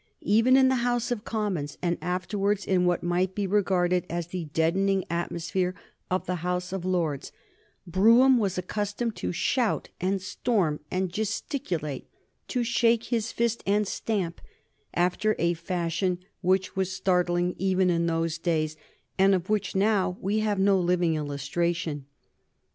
[0.25, 4.45] Even in the House of Commons, and afterwards in what might be regarded as the
[4.45, 5.75] deadening atmosphere
[6.09, 7.31] of the House of Lords,
[7.85, 12.07] Brougham was accustomed to shout and storm and gesticulate,
[12.47, 14.41] to shake his fist and stamp,
[14.95, 18.75] after a fashion which was startling even in those days,
[19.19, 22.07] and of which now we have no living illustration.